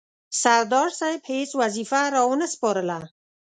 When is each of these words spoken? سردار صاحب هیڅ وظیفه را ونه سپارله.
سردار 0.41 0.89
صاحب 0.99 1.21
هیڅ 1.31 1.49
وظیفه 1.61 2.01
را 2.15 2.21
ونه 2.29 2.47
سپارله. 2.53 2.99